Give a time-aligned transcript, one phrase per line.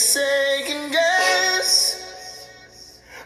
[0.00, 2.48] second guess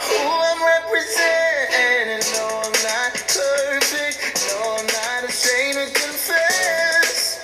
[0.02, 2.18] who I'm representing.
[2.34, 4.18] No, I'm not perfect.
[4.50, 7.38] No, I'm not ashamed to confess.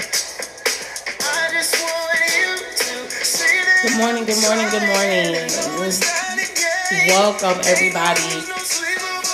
[1.22, 3.86] I just want you to see that.
[3.86, 5.46] Good morning, good morning, good morning.
[7.06, 8.42] Welcome, everybody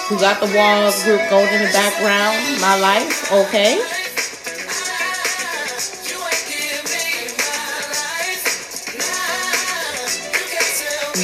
[0.09, 2.37] who got the walls group going in the background.
[2.61, 3.81] My life, okay?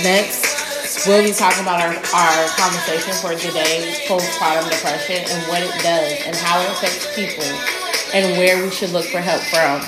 [0.01, 5.71] Next, we'll be talking about our, our conversation for today postpartum depression and what it
[5.83, 7.45] does and how it affects people
[8.15, 9.83] and where we should look for help from.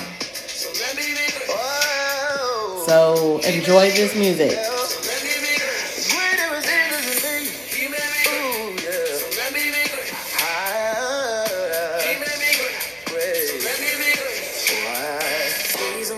[2.85, 4.74] So, enjoy this music.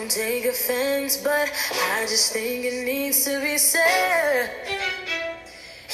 [0.08, 1.52] Don't take offense, but
[1.92, 4.52] I just think it needs to be said.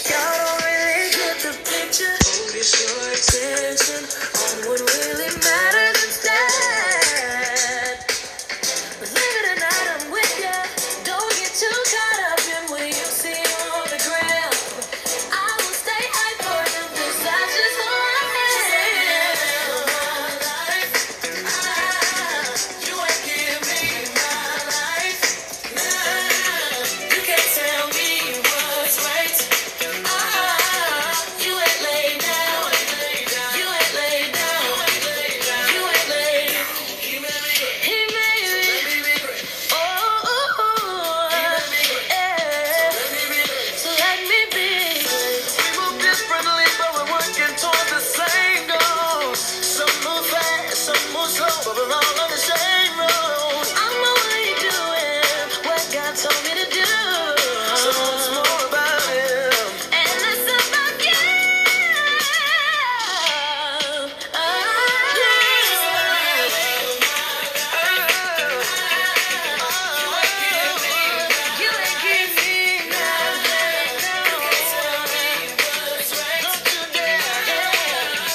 [0.05, 2.13] Y'all don't really get the picture.
[2.21, 4.03] Focus your attention
[4.43, 6.22] on what really matters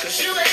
[0.08, 0.47] dare.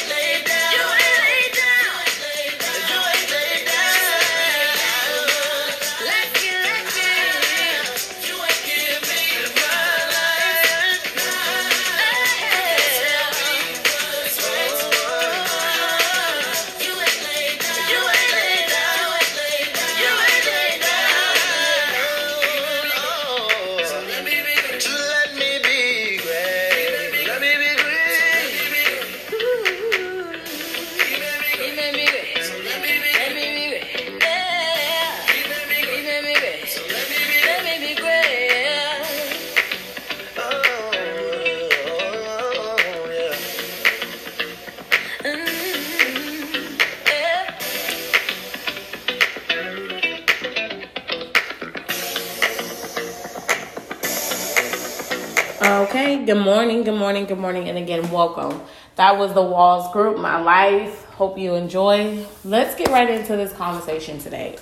[56.35, 58.61] Good morning, good morning, good morning, and again, welcome.
[58.97, 61.05] That was the Walls Group, my life.
[61.05, 62.25] Hope you enjoy.
[62.43, 64.57] Let's get right into this conversation today.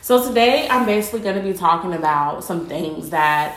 [0.00, 3.56] So, today I'm basically going to be talking about some things that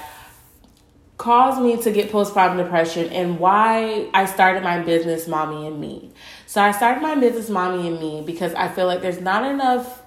[1.18, 6.12] caused me to get postpartum depression and why I started my business, Mommy and Me.
[6.46, 10.04] So, I started my business, Mommy and Me, because I feel like there's not enough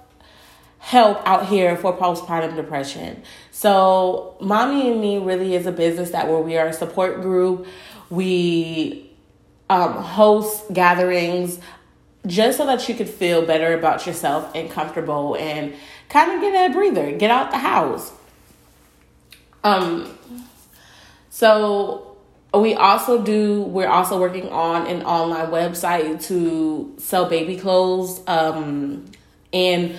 [0.88, 3.22] help out here for postpartum depression.
[3.50, 7.66] So, Mommy and Me really is a business that where we are a support group.
[8.08, 9.10] We
[9.68, 11.60] um, host gatherings
[12.26, 15.74] just so that you could feel better about yourself and comfortable and
[16.08, 18.10] kind of get a breather, get out the house.
[19.62, 20.18] Um,
[21.28, 22.16] so
[22.54, 29.04] we also do we're also working on an online website to sell baby clothes um
[29.52, 29.94] and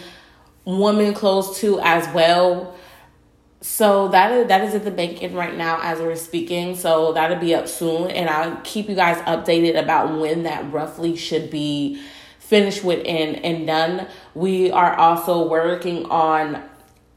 [0.66, 2.76] woman close to as well.
[3.62, 6.76] So that is that is at the bank end right now as we're speaking.
[6.76, 11.16] So that'll be up soon and I'll keep you guys updated about when that roughly
[11.16, 12.02] should be
[12.40, 14.08] finished with and, and done.
[14.34, 16.64] We are also working on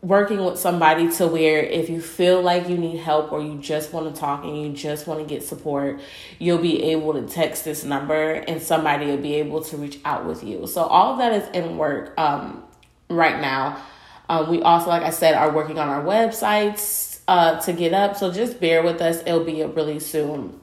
[0.03, 3.93] working with somebody to where if you feel like you need help or you just
[3.93, 6.00] want to talk and you just want to get support,
[6.41, 10.27] you'll be able to text this number and somebody will be able to reach out
[10.27, 10.67] with you.
[10.67, 12.65] So all that is in work um,
[13.17, 13.82] right now.
[14.29, 18.17] Um, we also, like I said, are working on our websites uh, to get up.
[18.17, 19.20] So just bear with us.
[19.26, 20.59] It'll be up really soon.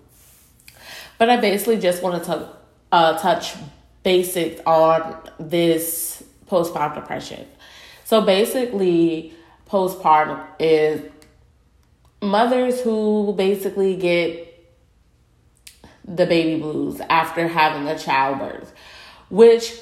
[1.18, 2.50] But I basically just want to
[2.92, 3.56] uh, touch
[4.04, 7.46] basic on this postpartum depression.
[8.06, 9.34] So basically,
[9.68, 11.02] postpartum is
[12.22, 14.48] mothers who basically get
[16.06, 18.74] the baby blues after having a childbirth,
[19.30, 19.80] which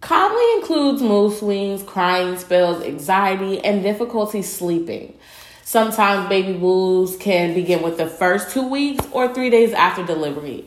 [0.00, 5.16] commonly includes mood swings, crying spells, anxiety, and difficulty sleeping.
[5.62, 10.66] Sometimes baby blues can begin with the first two weeks or three days after delivery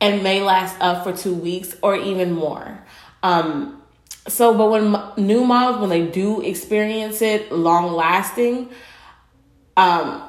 [0.00, 2.84] and may last up for two weeks or even more.
[3.22, 3.80] Um,
[4.26, 8.70] so, but when new moms, when they do experience it long lasting,
[9.76, 10.28] um,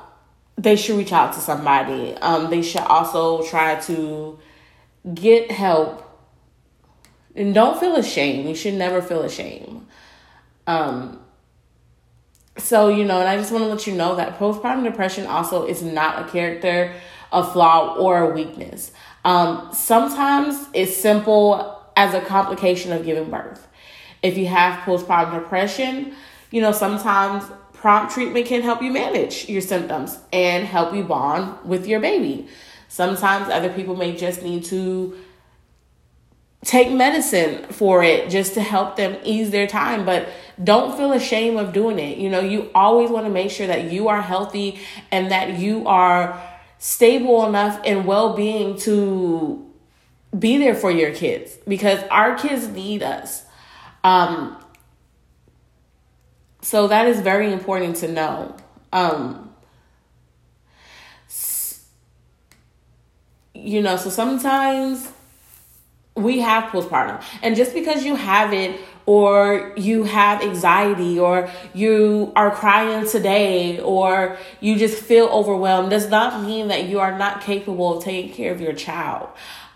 [0.58, 2.14] they should reach out to somebody.
[2.18, 4.40] Um, they should also try to
[5.14, 6.13] get help
[7.36, 8.48] and don't feel ashamed.
[8.48, 9.86] You should never feel ashamed.
[10.68, 11.20] Um,
[12.58, 15.66] so, you know, and I just want to let you know that postpartum depression also
[15.66, 16.94] is not a character,
[17.32, 18.92] a flaw, or a weakness.
[19.26, 23.68] Um, sometimes it's simple as a complication of giving birth.
[24.22, 26.16] If you have postpartum depression,
[26.52, 27.44] you know, sometimes
[27.74, 32.48] prompt treatment can help you manage your symptoms and help you bond with your baby.
[32.88, 35.18] Sometimes other people may just need to
[36.64, 40.30] take medicine for it just to help them ease their time but
[40.64, 42.18] don't feel ashamed of doing it.
[42.18, 44.80] You know you always want to make sure that you are healthy
[45.12, 46.42] and that you are
[46.78, 49.70] stable enough and well-being to
[50.38, 53.46] be there for your kids because our kids need us.
[54.04, 54.58] Um
[56.62, 58.56] so that is very important to know.
[58.94, 59.50] Um
[63.54, 65.12] you know so sometimes
[66.16, 67.24] we have postpartum.
[67.42, 73.80] And just because you have it or you have anxiety or you are crying today
[73.80, 78.32] or you just feel overwhelmed does not mean that you are not capable of taking
[78.32, 79.30] care of your child.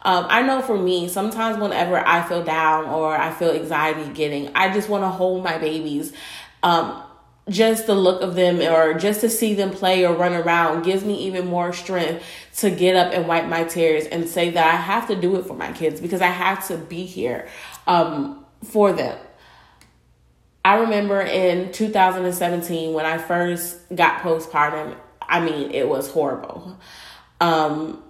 [0.03, 4.51] Um, I know for me, sometimes whenever I feel down or I feel anxiety getting,
[4.55, 6.13] I just want to hold my babies.
[6.61, 7.03] Um,
[7.49, 11.03] just the look of them or just to see them play or run around gives
[11.03, 12.23] me even more strength
[12.57, 15.45] to get up and wipe my tears and say that I have to do it
[15.45, 17.47] for my kids because I have to be here
[17.85, 19.17] um, for them.
[20.65, 26.77] I remember in 2017 when I first got postpartum, I mean, it was horrible.
[27.39, 28.03] Um,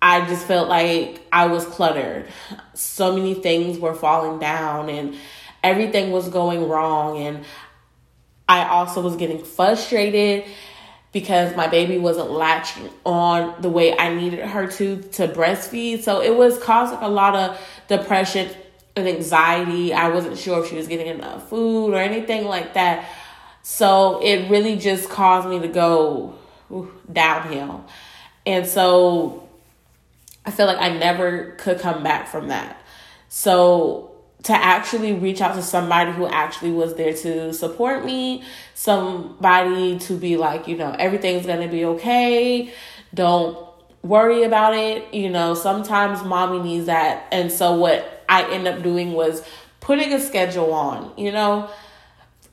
[0.00, 2.26] I just felt like I was cluttered.
[2.74, 5.14] So many things were falling down and
[5.62, 7.44] everything was going wrong and
[8.52, 10.44] I also was getting frustrated
[11.10, 16.02] because my baby wasn't latching on the way I needed her to to breastfeed.
[16.02, 17.58] So it was causing a lot of
[17.88, 18.50] depression
[18.94, 19.94] and anxiety.
[19.94, 23.08] I wasn't sure if she was getting enough food or anything like that.
[23.62, 26.34] So it really just caused me to go
[27.10, 27.86] downhill.
[28.44, 29.48] And so
[30.44, 32.76] I feel like I never could come back from that.
[33.30, 34.11] So
[34.44, 38.42] to actually reach out to somebody who actually was there to support me,
[38.74, 42.72] somebody to be like, you know, everything's gonna be okay.
[43.14, 43.56] Don't
[44.02, 45.14] worry about it.
[45.14, 47.26] You know, sometimes mommy needs that.
[47.30, 49.44] And so what I end up doing was
[49.80, 51.70] putting a schedule on, you know,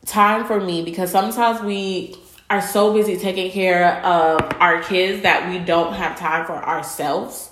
[0.05, 2.15] time for me because sometimes we
[2.49, 7.51] are so busy taking care of our kids that we don't have time for ourselves.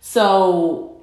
[0.00, 0.99] So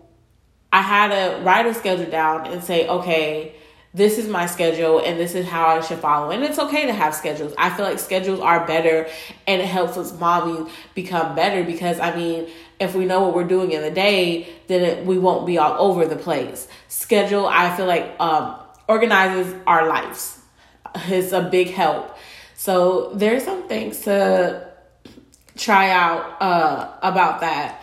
[0.71, 3.55] I had to write a schedule down and say, okay,
[3.93, 6.29] this is my schedule and this is how I should follow.
[6.29, 7.53] And it's okay to have schedules.
[7.57, 9.07] I feel like schedules are better
[9.47, 12.47] and it helps us mommy become better because I mean,
[12.79, 15.75] if we know what we're doing in the day, then it, we won't be all
[15.79, 16.67] over the place.
[16.89, 18.55] Schedule, I feel like, um,
[18.87, 20.39] organizes our lives.
[21.07, 22.17] It's a big help.
[22.55, 24.67] So there's some things to
[25.55, 27.81] try out uh, about that.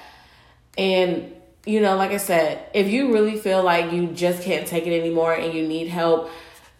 [0.78, 1.33] And
[1.66, 4.98] you know, like I said, if you really feel like you just can't take it
[4.98, 6.30] anymore and you need help,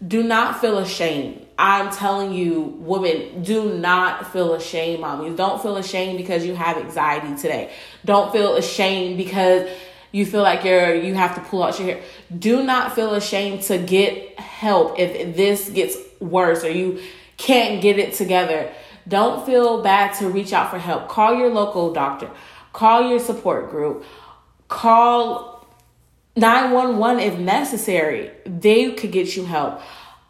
[0.06, 1.46] do not feel ashamed.
[1.56, 5.36] I'm telling you, women, do not feel ashamed, mommies.
[5.36, 7.72] Don't feel ashamed because you have anxiety today.
[8.04, 9.70] Don't feel ashamed because
[10.12, 12.02] you feel like you're you have to pull out your hair.
[12.36, 17.00] Do not feel ashamed to get help if this gets worse or you
[17.36, 18.72] can't get it together.
[19.08, 21.08] Don't feel bad to reach out for help.
[21.08, 22.30] Call your local doctor.
[22.72, 24.04] Call your support group
[24.74, 25.66] call
[26.36, 28.32] 911 if necessary.
[28.44, 29.80] They could get you help.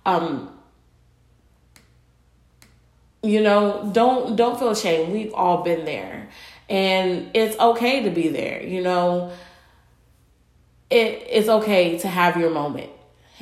[0.04, 0.50] Um,
[3.22, 5.12] you know, don't don't feel ashamed.
[5.12, 6.28] We've all been there.
[6.68, 9.32] And it's okay to be there, you know.
[10.90, 12.90] It it's okay to have your moment.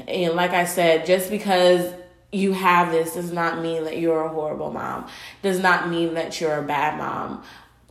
[0.06, 1.92] And like I said, just because
[2.30, 5.08] you have this does not mean that you're a horrible mom.
[5.42, 7.42] Does not mean that you're a bad mom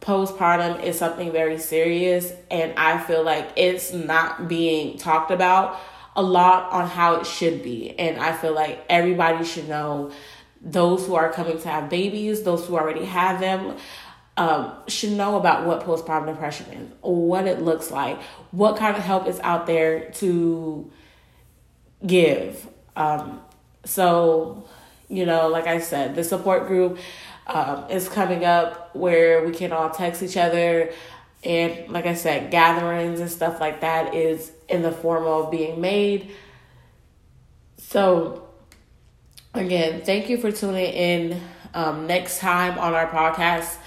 [0.02, 5.80] postpartum is something very serious and I feel like it's not being talked about
[6.16, 7.98] a lot on how it should be.
[7.98, 10.12] And I feel like everybody should know
[10.60, 13.78] those who are coming to have babies, those who already have them,
[14.38, 18.20] um, should know about what postpartum depression is, what it looks like,
[18.52, 20.92] what kind of help is out there to
[22.06, 22.68] give.
[22.96, 23.42] Um,
[23.86, 24.68] so,
[25.10, 26.98] you know, like I said, the support group
[27.54, 30.92] um, is coming up where we can all text each other.
[31.44, 35.82] And like I said, gatherings and stuff like that is in the form of being
[35.82, 36.32] made.
[37.78, 38.48] So,
[39.54, 41.42] again, thank you for tuning in.
[41.74, 43.78] Um, next time on our podcast,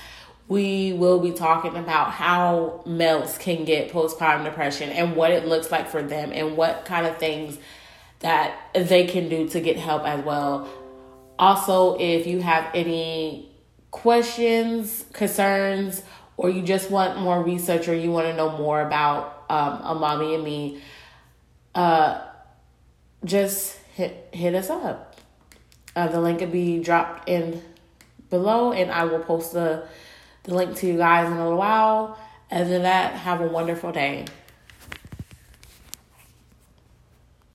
[0.49, 5.71] we will be talking about how males can get postpartum depression and what it looks
[5.71, 7.59] like for them and what kind of things
[8.21, 10.69] that they can do to get help as well.
[11.39, 13.54] Also, if you have any
[13.95, 16.03] questions, concerns,
[16.37, 19.95] or you just want more research or you want to know more about um, a
[19.95, 20.83] mommy and me,
[21.77, 22.21] uh,
[23.25, 25.17] just hit hit us up.
[25.95, 27.63] Uh, the link will be dropped in
[28.31, 29.87] below, and I will post the
[30.43, 32.19] the link to you guys in a little while.
[32.51, 34.27] Other than that, have a wonderful day.